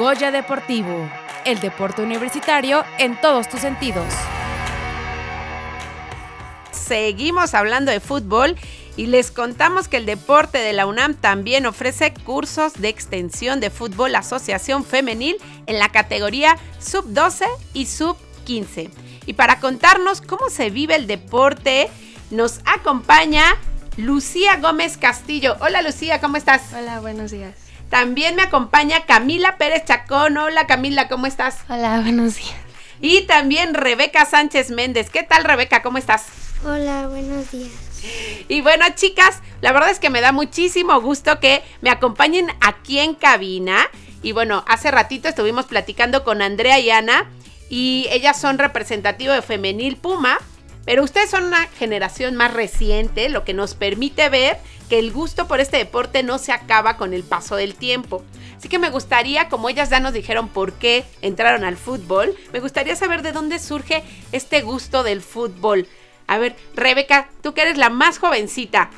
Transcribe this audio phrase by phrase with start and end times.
[0.00, 1.10] Goya Deportivo,
[1.44, 4.06] el deporte universitario en todos tus sentidos.
[6.72, 8.56] Seguimos hablando de fútbol
[8.96, 13.68] y les contamos que el deporte de la UNAM también ofrece cursos de extensión de
[13.68, 15.36] fútbol asociación femenil
[15.66, 17.44] en la categoría sub-12
[17.74, 18.88] y sub-15.
[19.26, 21.90] Y para contarnos cómo se vive el deporte,
[22.30, 23.44] nos acompaña
[23.98, 25.58] Lucía Gómez Castillo.
[25.60, 26.72] Hola Lucía, ¿cómo estás?
[26.72, 27.69] Hola, buenos días.
[27.90, 30.36] También me acompaña Camila Pérez Chacón.
[30.36, 31.58] Hola Camila, ¿cómo estás?
[31.68, 32.54] Hola, buenos días.
[33.00, 35.10] Y también Rebeca Sánchez Méndez.
[35.10, 35.82] ¿Qué tal Rebeca?
[35.82, 36.26] ¿Cómo estás?
[36.64, 37.72] Hola, buenos días.
[38.48, 43.00] Y bueno, chicas, la verdad es que me da muchísimo gusto que me acompañen aquí
[43.00, 43.88] en cabina.
[44.22, 47.28] Y bueno, hace ratito estuvimos platicando con Andrea y Ana
[47.68, 50.38] y ellas son representativo de Femenil Puma.
[50.84, 54.58] Pero ustedes son una generación más reciente, lo que nos permite ver
[54.88, 58.24] que el gusto por este deporte no se acaba con el paso del tiempo.
[58.56, 62.60] Así que me gustaría, como ellas ya nos dijeron por qué entraron al fútbol, me
[62.60, 65.86] gustaría saber de dónde surge este gusto del fútbol.
[66.26, 68.90] A ver, Rebeca, tú que eres la más jovencita,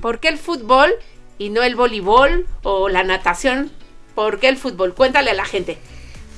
[0.00, 0.92] ¿por qué el fútbol
[1.38, 3.70] y no el voleibol o la natación?
[4.14, 4.94] ¿Por qué el fútbol?
[4.94, 5.78] Cuéntale a la gente.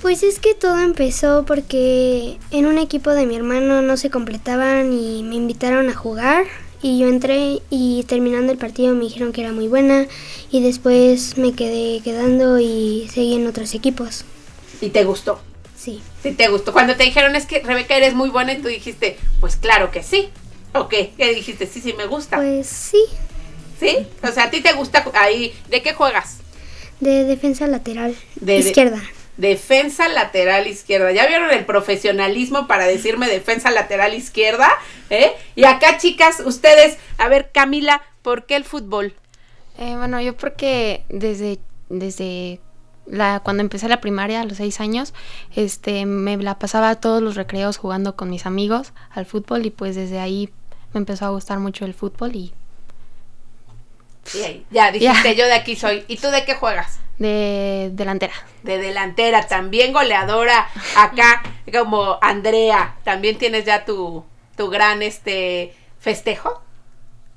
[0.02, 4.92] Pues es que todo empezó porque en un equipo de mi hermano no se completaban
[4.92, 6.44] y me invitaron a jugar
[6.80, 10.06] y yo entré y terminando el partido me dijeron que era muy buena
[10.52, 14.24] y después me quedé quedando y seguí en otros equipos.
[14.80, 15.40] ¿Y te gustó?
[15.76, 16.00] Sí.
[16.22, 16.72] Sí, te gustó.
[16.72, 20.04] Cuando te dijeron es que Rebeca eres muy buena y tú dijiste, pues claro que
[20.04, 20.28] sí.
[20.74, 21.12] ¿O qué?
[21.16, 21.66] ¿Qué dijiste?
[21.66, 22.36] Sí, sí, me gusta.
[22.36, 23.02] Pues sí.
[23.80, 23.96] ¿Sí?
[24.22, 25.52] O sea, a ti te gusta ahí.
[25.70, 26.36] ¿De qué juegas?
[27.00, 28.14] De defensa lateral.
[28.36, 29.02] De- izquierda.
[29.38, 31.10] Defensa lateral izquierda.
[31.12, 34.68] ¿Ya vieron el profesionalismo para decirme defensa lateral izquierda?
[35.08, 35.32] ¿Eh?
[35.56, 39.14] Y acá, chicas, ustedes, a ver, Camila, ¿por qué el fútbol?
[39.78, 42.60] Eh, bueno, yo porque desde, desde
[43.06, 45.14] la, cuando empecé la primaria, a los seis años,
[45.54, 49.96] este, me la pasaba todos los recreos jugando con mis amigos al fútbol y pues
[49.96, 50.50] desde ahí
[50.92, 52.52] me empezó a gustar mucho el fútbol y
[54.70, 56.04] Ya, dijiste, yo de aquí soy.
[56.08, 57.00] ¿Y tú de qué juegas?
[57.18, 58.34] de delantera.
[58.62, 62.96] De delantera, también goleadora acá, como Andrea.
[63.04, 64.24] ¿También tienes ya tu,
[64.56, 66.62] tu gran este festejo?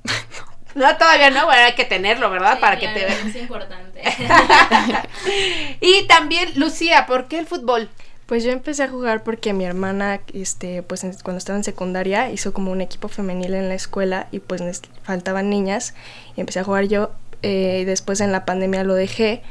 [0.74, 2.58] No, todavía no, bueno, hay que tenerlo, ¿verdad?
[2.58, 3.28] Para que te vean.
[3.28, 4.02] Es importante.
[5.82, 7.90] Y también, Lucía, ¿por qué el fútbol?
[8.26, 12.52] Pues yo empecé a jugar porque mi hermana, este, pues cuando estaba en secundaria, hizo
[12.52, 14.62] como un equipo femenil en la escuela y pues
[15.02, 15.94] faltaban niñas
[16.36, 17.10] y empecé a jugar yo.
[17.42, 19.42] eh, después en la pandemia lo dejé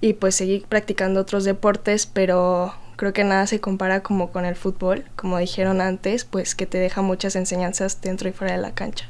[0.00, 4.54] y pues seguí practicando otros deportes, pero creo que nada se compara como con el
[4.56, 8.74] fútbol, como dijeron antes, pues que te deja muchas enseñanzas dentro y fuera de la
[8.74, 9.08] cancha.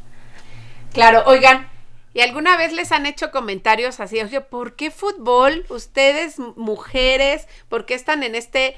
[0.92, 1.68] Claro, oigan,
[2.14, 4.20] ¿y alguna vez les han hecho comentarios así?
[4.20, 5.64] Oye, ¿por qué fútbol?
[5.70, 8.76] Ustedes, mujeres, ¿por qué están en este,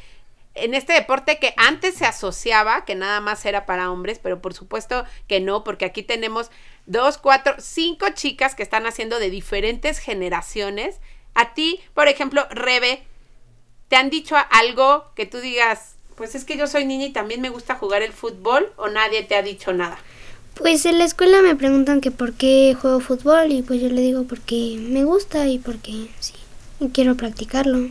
[0.54, 4.54] en este deporte que antes se asociaba, que nada más era para hombres, pero por
[4.54, 6.50] supuesto que no, porque aquí tenemos
[6.86, 11.00] dos, cuatro, cinco chicas que están haciendo de diferentes generaciones.
[11.34, 13.02] A ti, por ejemplo, Rebe,
[13.88, 17.40] ¿te han dicho algo que tú digas, pues es que yo soy niña y también
[17.40, 19.98] me gusta jugar el fútbol o nadie te ha dicho nada?
[20.54, 24.00] Pues en la escuela me preguntan que por qué juego fútbol y pues yo le
[24.00, 26.34] digo porque me gusta y porque sí,
[26.78, 27.90] y quiero practicarlo.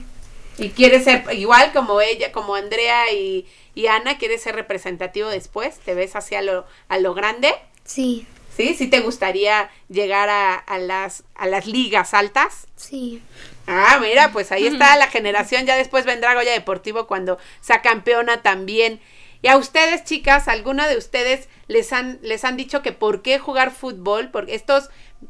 [0.57, 5.79] Y quieres ser igual como ella, como Andrea y, y Ana, quieres ser representativo después,
[5.79, 7.53] te ves hacia lo, a lo grande,
[7.83, 8.25] Sí,
[8.55, 8.75] ¿sí?
[8.75, 12.67] ¿Sí te gustaría llegar a, a las, a las ligas altas?
[12.75, 13.21] sí.
[13.65, 18.41] Ah, mira, pues ahí está la generación, ya después vendrá Goya Deportivo cuando sea campeona
[18.41, 18.99] también.
[19.41, 23.39] Y a ustedes, chicas, ¿alguna de ustedes les han, les han dicho que por qué
[23.39, 24.31] jugar fútbol?
[24.31, 24.89] Porque estos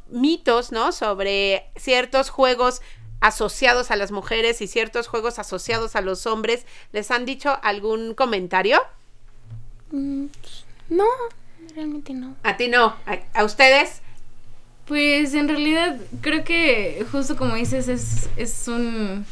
[0.09, 0.91] mitos, ¿no?
[0.91, 2.81] Sobre ciertos juegos
[3.23, 8.13] asociados a las mujeres y ciertos juegos asociados a los hombres, ¿les han dicho algún
[8.13, 8.79] comentario?
[9.91, 10.25] Mm,
[10.89, 11.05] no,
[11.75, 12.35] realmente no.
[12.43, 14.01] A ti no, a, a ustedes.
[14.85, 19.25] Pues en realidad creo que justo como dices es, es un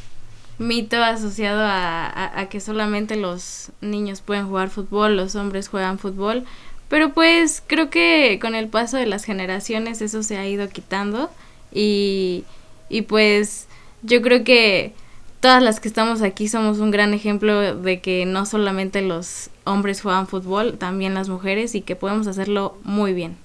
[0.59, 5.99] mito asociado a, a- a que solamente los niños pueden jugar fútbol, los hombres juegan
[5.99, 6.45] fútbol,
[6.87, 11.29] pero pues creo que con el paso de las generaciones eso se ha ido quitando
[11.73, 12.45] y,
[12.89, 13.67] y pues
[14.03, 14.93] yo creo que
[15.39, 20.01] todas las que estamos aquí somos un gran ejemplo de que no solamente los hombres
[20.01, 23.37] juegan fútbol, también las mujeres y que podemos hacerlo muy bien.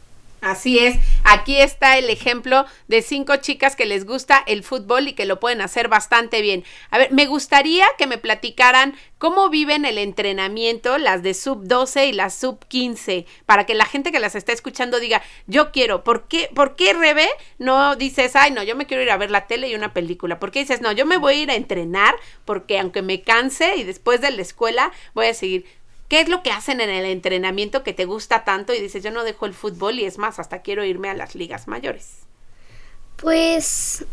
[0.46, 5.12] Así es, aquí está el ejemplo de cinco chicas que les gusta el fútbol y
[5.12, 6.62] que lo pueden hacer bastante bien.
[6.90, 12.06] A ver, me gustaría que me platicaran cómo viven el entrenamiento las de sub 12
[12.06, 16.04] y las sub 15, para que la gente que las está escuchando diga, yo quiero,
[16.04, 17.28] ¿por qué, ¿por qué Rebe
[17.58, 20.38] no dices, ay no, yo me quiero ir a ver la tele y una película?
[20.38, 22.14] ¿Por qué dices, no, yo me voy a ir a entrenar
[22.44, 25.66] porque aunque me canse y después de la escuela voy a seguir?
[26.08, 29.11] ¿Qué es lo que hacen en el entrenamiento que te gusta tanto y dices, yo
[29.11, 32.20] no dejo el fútbol y es más, hasta quiero irme a las ligas mayores?
[33.17, 34.05] Pues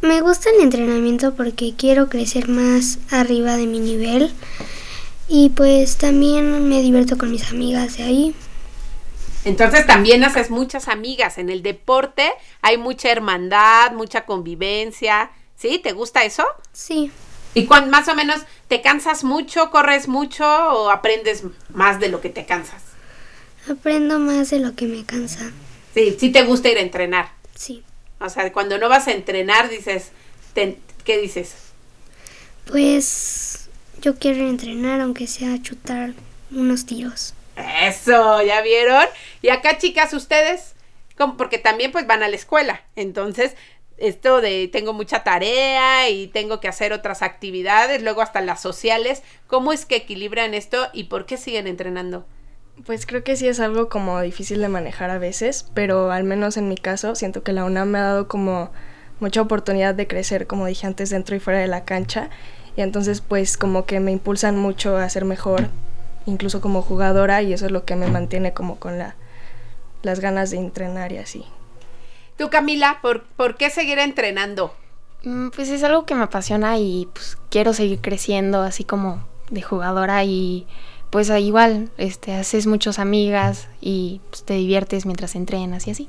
[0.00, 4.32] me gusta el entrenamiento porque quiero crecer más arriba de mi nivel
[5.28, 8.34] y pues también me divierto con mis amigas de ahí.
[9.44, 11.38] Entonces también haces muchas amigas.
[11.38, 12.30] En el deporte
[12.62, 15.30] hay mucha hermandad, mucha convivencia.
[15.56, 15.78] ¿Sí?
[15.78, 16.44] ¿Te gusta eso?
[16.72, 17.10] Sí.
[17.54, 22.20] ¿Y cuán, más o menos te cansas mucho, corres mucho o aprendes más de lo
[22.20, 22.82] que te cansas?
[23.68, 25.50] Aprendo más de lo que me cansa.
[25.94, 27.30] Sí, sí te gusta ir a entrenar.
[27.54, 27.82] Sí.
[28.20, 30.10] O sea, cuando no vas a entrenar dices,
[30.54, 31.54] te- ¿qué dices?
[32.66, 33.68] Pues
[34.00, 36.12] yo quiero entrenar aunque sea chutar
[36.50, 37.34] unos tiros.
[37.82, 39.04] Eso, ¿ya vieron?
[39.42, 40.74] Y acá, chicas, ustedes,
[41.18, 42.82] como porque también pues van a la escuela.
[42.96, 43.54] Entonces,
[44.00, 49.22] esto de tengo mucha tarea y tengo que hacer otras actividades, luego hasta las sociales,
[49.46, 52.26] ¿cómo es que equilibran esto y por qué siguen entrenando?
[52.86, 56.56] Pues creo que sí es algo como difícil de manejar a veces, pero al menos
[56.56, 58.70] en mi caso siento que la UNAM me ha dado como
[59.20, 62.30] mucha oportunidad de crecer, como dije antes, dentro y fuera de la cancha.
[62.76, 65.68] Y entonces pues como que me impulsan mucho a ser mejor,
[66.24, 69.16] incluso como jugadora, y eso es lo que me mantiene como con la,
[70.02, 71.44] las ganas de entrenar y así.
[72.40, 74.74] Tú, Camila, ¿por, por qué seguir entrenando?
[75.24, 79.60] Mm, Pues es algo que me apasiona y pues quiero seguir creciendo así como de
[79.60, 80.66] jugadora y
[81.10, 86.08] pues igual este haces muchas amigas y pues, te diviertes mientras entrenas y así.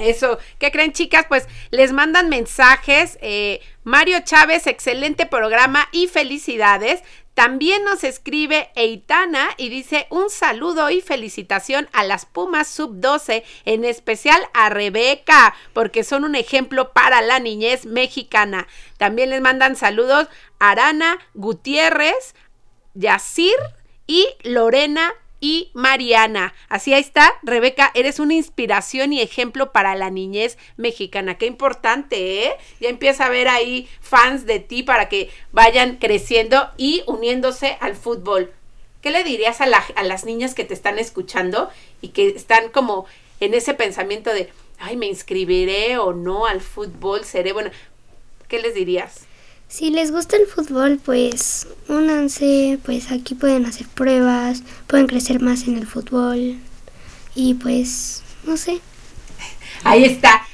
[0.00, 1.26] Eso, ¿qué creen chicas?
[1.28, 3.16] Pues les mandan mensajes.
[3.20, 7.00] eh, Mario Chávez, excelente programa y felicidades.
[7.34, 13.44] También nos escribe Eitana y dice un saludo y felicitación a las Pumas Sub 12,
[13.64, 18.66] en especial a Rebeca, porque son un ejemplo para la niñez mexicana.
[18.98, 20.28] También les mandan saludos
[20.58, 22.34] Arana Gutiérrez,
[22.94, 23.56] Yacir
[24.06, 26.54] y Lorena y Mariana.
[26.68, 31.38] Así ahí está, Rebeca, eres una inspiración y ejemplo para la niñez mexicana.
[31.38, 32.52] Qué importante, ¿eh?
[32.80, 37.96] Ya empieza a ver ahí fans de ti para que vayan creciendo y uniéndose al
[37.96, 38.52] fútbol.
[39.02, 41.70] ¿Qué le dirías a, la- a las niñas que te están escuchando
[42.02, 43.06] y que están como
[43.40, 47.70] en ese pensamiento de, ay, me inscribiré o no al fútbol, seré bueno?
[48.48, 49.26] ¿Qué les dirías?
[49.70, 55.68] Si les gusta el fútbol, pues únanse, pues aquí pueden hacer pruebas, pueden crecer más
[55.68, 56.58] en el fútbol
[57.36, 58.80] y pues no sé.
[59.84, 60.44] Ahí está.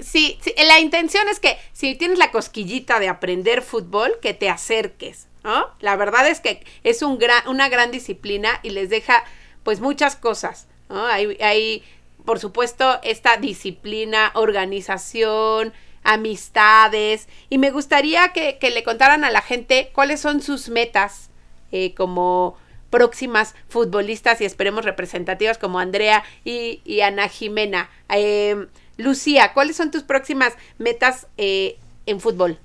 [0.00, 4.50] Sí, sí, la intención es que si tienes la cosquillita de aprender fútbol, que te
[4.50, 5.68] acerques, ¿no?
[5.78, 9.22] La verdad es que es un gran, una gran disciplina y les deja
[9.62, 11.06] pues muchas cosas, ¿no?
[11.06, 11.84] Hay, hay,
[12.24, 15.72] por supuesto, esta disciplina, organización,
[16.04, 21.30] amistades y me gustaría que, que le contaran a la gente cuáles son sus metas
[21.72, 22.56] eh, como
[22.94, 27.90] próximas futbolistas y esperemos representativas como Andrea y, Ana Jimena.
[28.08, 32.56] Eh, Lucía, ¿cuáles son tus próximas metas eh, en fútbol?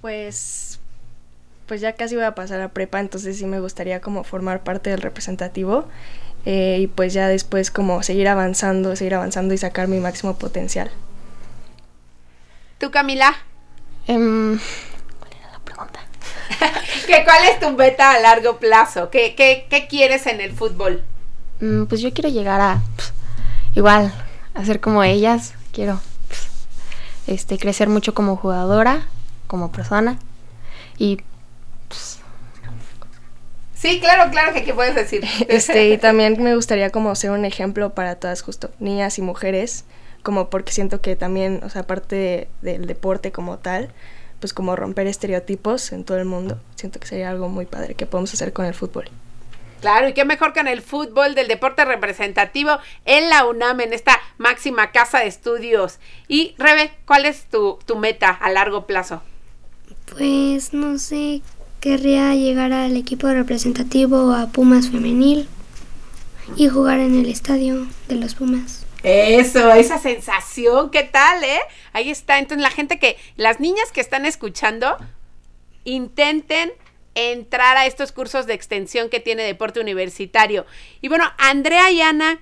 [0.00, 0.80] Pues,
[1.66, 4.90] pues ya casi voy a pasar a prepa, entonces sí me gustaría como formar parte
[4.90, 5.86] del representativo
[6.46, 10.90] eh, y pues ya después como seguir avanzando, seguir avanzando y sacar mi máximo potencial.
[12.80, 13.36] ¿Tú, Camila?
[14.06, 14.58] Em,
[15.18, 16.00] ¿Cuál era la pregunta?
[17.06, 19.10] ¿Qué, ¿Cuál es tu meta a largo plazo?
[19.10, 21.04] ¿Qué, qué, qué quieres en el fútbol?
[21.60, 23.12] Mm, Pues yo quiero llegar a pues,
[23.74, 24.10] igual
[24.54, 25.52] hacer como ellas.
[25.72, 26.48] Quiero pues,
[27.26, 29.06] este crecer mucho como jugadora,
[29.46, 30.18] como persona
[30.96, 31.18] y
[33.74, 35.22] Sí, claro, claro que qué puedes decir.
[35.48, 39.84] Este, y también me gustaría como ser un ejemplo para todas justo niñas y mujeres,
[40.22, 43.90] como porque siento que también, o sea, aparte de- del deporte como tal,
[44.40, 48.06] pues como romper estereotipos en todo el mundo, siento que sería algo muy padre que
[48.06, 49.04] podemos hacer con el fútbol.
[49.80, 52.72] Claro, y qué mejor que en el fútbol del deporte representativo
[53.06, 55.98] en la UNAM, en esta máxima casa de estudios.
[56.28, 59.22] Y Rebe, ¿cuál es tu, tu meta a largo plazo?
[60.10, 61.40] Pues no sé,
[61.80, 65.48] querría llegar al equipo representativo a Pumas femenil
[66.56, 68.79] y jugar en el estadio de los Pumas.
[69.02, 71.60] Eso, esa sensación, ¿qué tal, eh?
[71.92, 72.38] Ahí está.
[72.38, 74.96] Entonces, la gente que, las niñas que están escuchando,
[75.84, 76.72] intenten
[77.14, 80.66] entrar a estos cursos de extensión que tiene Deporte Universitario.
[81.00, 82.40] Y bueno, Andrea y Ana,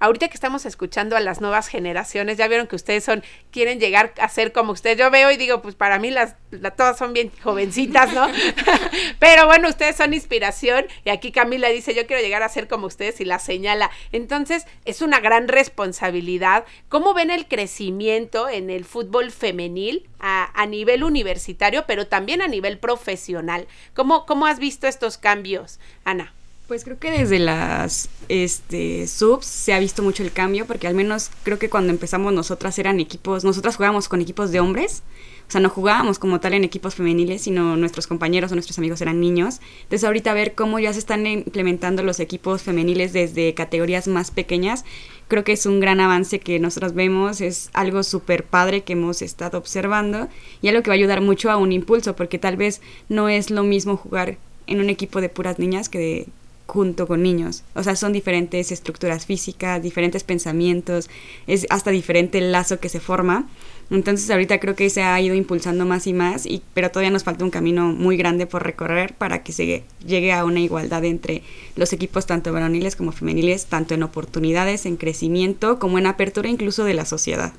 [0.00, 4.14] ahorita que estamos escuchando a las nuevas generaciones, ya vieron que ustedes son, quieren llegar
[4.18, 4.98] a ser como ustedes.
[4.98, 6.36] Yo veo y digo, pues para mí las,
[6.76, 8.28] todas son bien jovencitas, ¿no?
[9.18, 12.86] Pero bueno, ustedes son inspiración y aquí Camila dice, yo quiero llegar a ser como
[12.86, 13.90] ustedes y la señala.
[14.12, 16.64] Entonces, es una gran responsabilidad.
[16.88, 22.48] ¿Cómo ven el crecimiento en el fútbol femenil a, a nivel universitario, pero también a
[22.48, 23.66] nivel profesional?
[23.94, 26.34] ¿Cómo, ¿Cómo has visto estos cambios, Ana?
[26.68, 30.94] Pues creo que desde las este, subs se ha visto mucho el cambio, porque al
[30.94, 35.02] menos creo que cuando empezamos nosotras eran equipos, nosotras jugábamos con equipos de hombres,
[35.48, 39.00] o sea, no jugábamos como tal en equipos femeniles, sino nuestros compañeros o nuestros amigos
[39.00, 39.62] eran niños.
[39.84, 44.84] Entonces ahorita ver cómo ya se están implementando los equipos femeniles desde categorías más pequeñas,
[45.26, 49.22] creo que es un gran avance que nosotros vemos, es algo súper padre que hemos
[49.22, 50.28] estado observando
[50.60, 53.48] y algo que va a ayudar mucho a un impulso, porque tal vez no es
[53.48, 56.26] lo mismo jugar en un equipo de puras niñas que de
[56.68, 57.64] junto con niños.
[57.74, 61.08] O sea, son diferentes estructuras físicas, diferentes pensamientos,
[61.46, 63.48] es hasta diferente el lazo que se forma.
[63.90, 67.24] Entonces ahorita creo que se ha ido impulsando más y más, y, pero todavía nos
[67.24, 71.42] falta un camino muy grande por recorrer para que se llegue a una igualdad entre
[71.74, 76.84] los equipos tanto varoniles como femeniles, tanto en oportunidades, en crecimiento, como en apertura incluso
[76.84, 77.54] de la sociedad.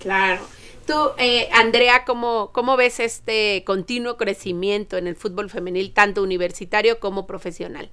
[0.00, 0.40] Claro.
[0.86, 7.00] Tú, eh, Andrea, ¿cómo, ¿cómo ves este continuo crecimiento en el fútbol femenil, tanto universitario
[7.00, 7.90] como profesional?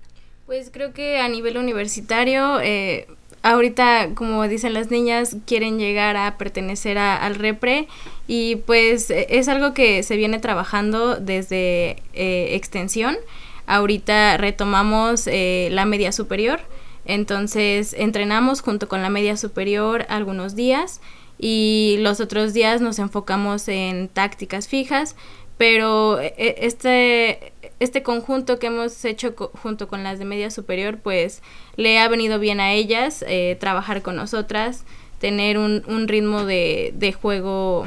[0.53, 3.07] Pues creo que a nivel universitario, eh,
[3.41, 7.87] ahorita, como dicen las niñas, quieren llegar a pertenecer al repre
[8.27, 13.17] y pues e, es algo que se viene trabajando desde eh, extensión.
[13.65, 16.59] Ahorita retomamos eh, la media superior,
[17.05, 21.01] entonces entrenamos junto con la media superior algunos días
[21.39, 25.15] y los otros días nos enfocamos en tácticas fijas,
[25.57, 30.99] pero e, e, este este conjunto que hemos hecho junto con las de media superior,
[30.99, 31.41] pues
[31.75, 34.85] le ha venido bien a ellas eh, trabajar con nosotras,
[35.19, 37.85] tener un, un ritmo de, de, juego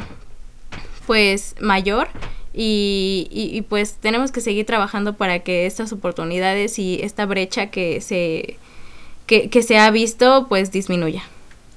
[1.06, 2.08] pues mayor
[2.52, 8.00] y, y, pues tenemos que seguir trabajando para que estas oportunidades y esta brecha que
[8.00, 8.56] se,
[9.26, 11.22] que, que se ha visto pues disminuya.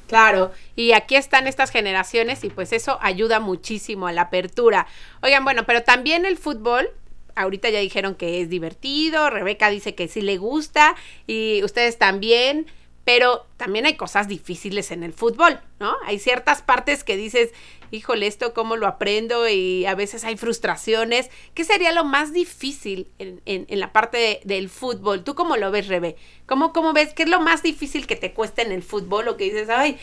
[0.09, 4.87] Claro, y aquí están estas generaciones y pues eso ayuda muchísimo a la apertura.
[5.21, 6.89] Oigan, bueno, pero también el fútbol
[7.35, 10.95] ahorita ya dijeron que es divertido, Rebeca dice que sí le gusta
[11.27, 12.65] y ustedes también,
[13.11, 15.95] pero también hay cosas difíciles en el fútbol, ¿no?
[16.05, 17.49] Hay ciertas partes que dices,
[17.89, 21.31] híjole, esto cómo lo aprendo y a veces hay frustraciones.
[21.55, 25.23] ¿Qué sería lo más difícil en, en, la parte del fútbol?
[25.23, 26.17] ¿Tú cómo lo ves, Rebe?
[26.45, 27.15] ¿Cómo, ¿Cómo ves?
[27.15, 29.97] ¿Qué es lo más difícil que te cuesta en el fútbol o que dices, ay,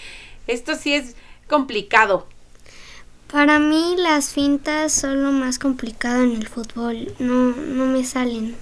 [0.48, 1.14] esto sí es
[1.46, 2.26] complicado?
[3.30, 7.14] Para mí las fintas son lo más complicado en el fútbol.
[7.20, 8.56] No, no me salen.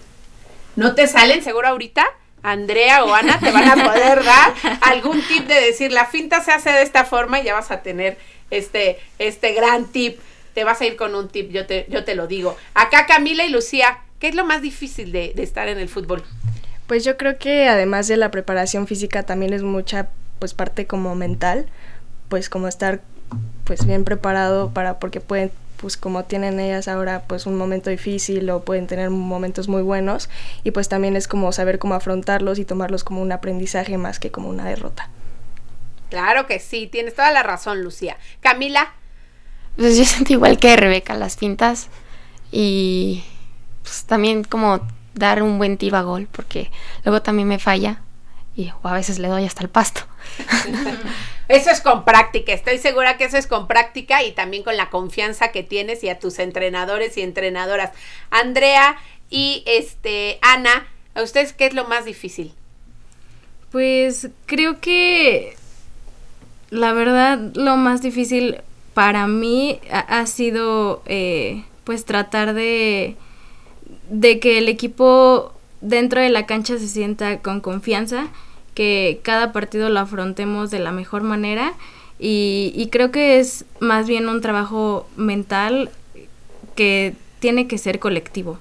[0.76, 2.04] ¿No te salen seguro ahorita?
[2.44, 6.52] Andrea o Ana te van a poder dar algún tip de decir la finta se
[6.52, 8.18] hace de esta forma y ya vas a tener
[8.50, 10.20] este, este gran tip.
[10.52, 12.56] Te vas a ir con un tip, yo te, yo te lo digo.
[12.74, 16.22] Acá Camila y Lucía, ¿qué es lo más difícil de, de estar en el fútbol?
[16.86, 21.14] Pues yo creo que además de la preparación física también es mucha pues parte como
[21.14, 21.66] mental,
[22.28, 23.00] pues como estar
[23.64, 25.50] pues bien preparado para porque pueden
[25.84, 30.30] pues como tienen ellas ahora pues un momento difícil o pueden tener momentos muy buenos
[30.62, 34.30] y pues también es como saber cómo afrontarlos y tomarlos como un aprendizaje más que
[34.30, 35.10] como una derrota.
[36.08, 38.16] Claro que sí, tienes toda la razón, Lucía.
[38.40, 38.94] Camila.
[39.76, 41.88] Pues yo siento igual que Rebeca las fintas
[42.50, 43.22] y
[43.82, 46.70] pues también como dar un buen tiro a gol porque
[47.04, 48.00] luego también me falla
[48.56, 50.00] y a veces le doy hasta el pasto.
[51.48, 54.88] Eso es con práctica, estoy segura que eso es con práctica y también con la
[54.88, 57.90] confianza que tienes y a tus entrenadores y entrenadoras.
[58.30, 58.96] Andrea
[59.28, 62.52] y este Ana, ¿a ustedes qué es lo más difícil?
[63.70, 65.56] Pues creo que
[66.70, 68.62] la verdad lo más difícil
[68.94, 73.16] para mí ha, sido eh, pues tratar de,
[74.08, 78.28] de que el equipo dentro de la cancha se sienta con confianza
[78.74, 81.74] que cada partido lo afrontemos de la mejor manera
[82.18, 85.90] y, creo que es más bien un trabajo mental
[86.74, 88.58] que tiene que ser colectivo.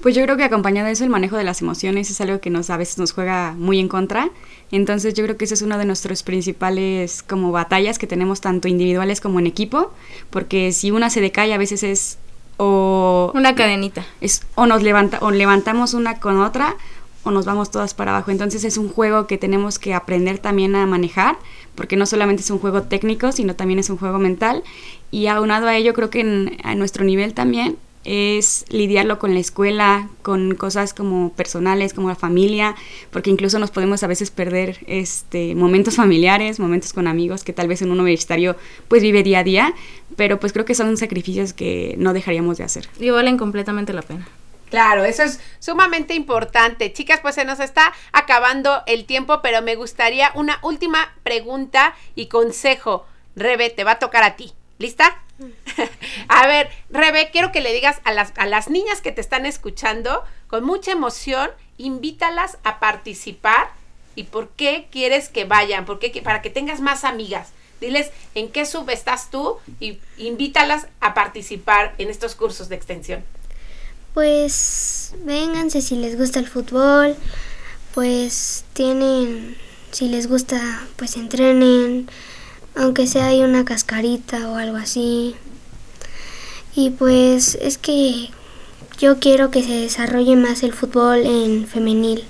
[0.00, 2.50] Pues yo creo que acompañado de eso el manejo de las emociones es algo que
[2.50, 4.30] nos a veces nos juega muy en contra.
[4.70, 8.68] Entonces yo creo que ese es uno de nuestros principales como batallas que tenemos tanto
[8.68, 9.92] individuales como en equipo,
[10.28, 12.18] porque si una se decae a veces es
[12.58, 14.04] o una cadenita.
[14.20, 16.76] Es o nos levanta o levantamos una con otra
[17.24, 18.30] o nos vamos todas para abajo.
[18.30, 21.36] Entonces es un juego que tenemos que aprender también a manejar,
[21.74, 24.62] porque no solamente es un juego técnico, sino también es un juego mental.
[25.10, 30.10] Y aunado a ello, creo que a nuestro nivel también es lidiarlo con la escuela,
[30.22, 32.76] con cosas como personales, como la familia,
[33.10, 37.66] porque incluso nos podemos a veces perder este momentos familiares, momentos con amigos que tal
[37.66, 38.56] vez en un universitario
[38.88, 39.74] pues vive día a día,
[40.16, 42.88] pero pues creo que son sacrificios que no dejaríamos de hacer.
[43.00, 44.28] Y valen completamente la pena.
[44.70, 46.92] Claro, eso es sumamente importante.
[46.92, 52.26] Chicas, pues se nos está acabando el tiempo, pero me gustaría una última pregunta y
[52.26, 53.06] consejo.
[53.36, 54.52] Rebe, te va a tocar a ti.
[54.78, 55.16] ¿Lista?
[56.28, 59.46] a ver, Rebe, quiero que le digas a las, a las niñas que te están
[59.46, 63.70] escuchando con mucha emoción, invítalas a participar
[64.14, 66.22] y por qué quieres que vayan, ¿Por qué?
[66.22, 67.52] para que tengas más amigas.
[67.80, 73.24] Diles en qué sub estás tú y invítalas a participar en estos cursos de extensión.
[74.14, 77.16] Pues vénganse si les gusta el fútbol,
[77.92, 79.56] pues tienen,
[79.90, 82.08] si les gusta, pues entrenen,
[82.76, 85.34] aunque sea hay una cascarita o algo así.
[86.76, 88.30] Y pues es que
[88.98, 92.24] yo quiero que se desarrolle más el fútbol en femenil.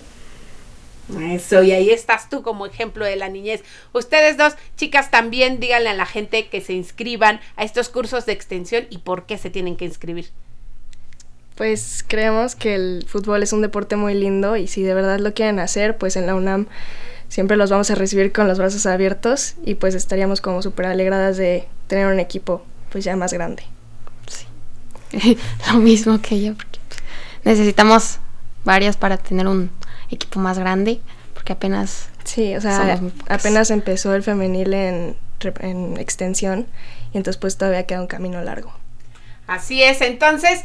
[1.20, 3.62] Eso, y ahí estás tú como ejemplo de la niñez.
[3.92, 8.32] Ustedes dos, chicas, también díganle a la gente que se inscriban a estos cursos de
[8.32, 10.30] extensión y por qué se tienen que inscribir.
[11.54, 15.34] Pues creemos que el fútbol es un deporte muy lindo y si de verdad lo
[15.34, 16.66] quieren hacer, pues en la UNAM
[17.28, 21.36] siempre los vamos a recibir con los brazos abiertos y pues estaríamos como súper alegradas
[21.36, 23.62] de tener un equipo pues ya más grande.
[24.26, 25.38] Sí,
[25.72, 27.00] lo mismo que yo, porque pues,
[27.44, 28.18] necesitamos
[28.64, 29.70] varias para tener un
[30.10, 31.00] equipo más grande,
[31.34, 32.08] porque apenas...
[32.24, 35.16] Sí, o sea, apenas empezó el femenil en,
[35.60, 36.66] en extensión
[37.12, 38.72] y entonces pues todavía queda un camino largo.
[39.46, 40.64] Así es, entonces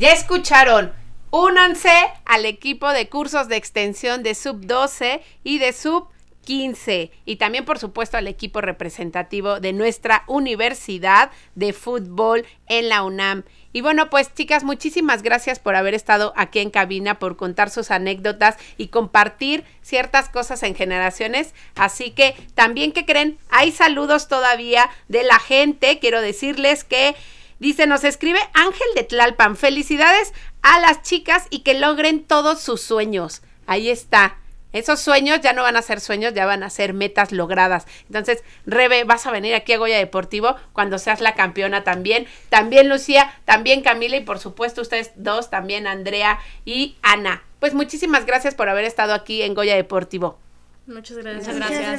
[0.00, 0.92] ya escucharon.
[1.30, 1.92] Únanse
[2.24, 6.08] al equipo de cursos de extensión de Sub 12 y de Sub
[6.46, 13.02] 15 y también por supuesto al equipo representativo de nuestra Universidad de Fútbol en la
[13.02, 13.44] UNAM.
[13.74, 17.90] Y bueno, pues chicas, muchísimas gracias por haber estado aquí en cabina, por contar sus
[17.90, 21.54] anécdotas y compartir ciertas cosas en generaciones.
[21.76, 25.98] Así que también que creen, hay saludos todavía de la gente.
[26.00, 27.14] Quiero decirles que
[27.60, 29.54] Dice, nos escribe Ángel de Tlalpan.
[29.56, 33.42] Felicidades a las chicas y que logren todos sus sueños.
[33.66, 34.38] Ahí está.
[34.72, 37.86] Esos sueños ya no van a ser sueños, ya van a ser metas logradas.
[38.06, 42.26] Entonces, Rebe, vas a venir aquí a Goya Deportivo cuando seas la campeona también.
[42.48, 47.42] También Lucía, también Camila y por supuesto ustedes dos, también Andrea y Ana.
[47.58, 50.38] Pues muchísimas gracias por haber estado aquí en Goya Deportivo.
[50.86, 51.54] Muchas gracias.
[51.54, 51.98] Muchas gracias.